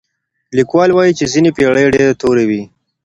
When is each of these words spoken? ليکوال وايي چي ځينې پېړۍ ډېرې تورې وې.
ليکوال 0.57 0.89
وايي 0.93 1.13
چي 1.17 1.25
ځينې 1.33 1.51
پېړۍ 1.57 1.85
ډېرې 1.95 2.17
تورې 2.21 2.45
وې. 2.49 2.61